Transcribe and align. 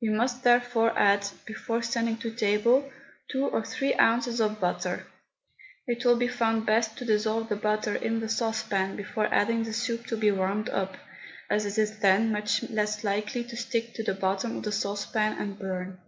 We 0.00 0.08
must 0.08 0.42
therefore 0.42 0.98
add, 0.98 1.28
before 1.44 1.82
sending 1.82 2.16
to 2.20 2.30
table, 2.30 2.90
two 3.30 3.44
or 3.44 3.62
three 3.62 3.94
ounces 3.96 4.40
of 4.40 4.58
butter. 4.58 5.06
It 5.86 6.02
will 6.02 6.16
be 6.16 6.28
found 6.28 6.64
best 6.64 6.96
to 6.96 7.04
dissolve 7.04 7.50
the 7.50 7.56
butter 7.56 7.94
in 7.94 8.20
the 8.20 8.28
saucepan 8.30 8.96
before 8.96 9.26
adding 9.26 9.64
the 9.64 9.74
soup 9.74 10.06
to 10.06 10.16
be 10.16 10.30
warmed 10.32 10.70
up, 10.70 10.96
as 11.50 11.66
it 11.66 11.76
is 11.78 11.98
then 11.98 12.32
much 12.32 12.62
less 12.70 13.04
likely 13.04 13.44
to 13.44 13.54
stick 13.58 13.92
to 13.96 14.02
the 14.02 14.14
bottom 14.14 14.56
of 14.56 14.62
the 14.62 14.72
saucepan 14.72 15.36
and 15.38 15.58
burn. 15.58 15.98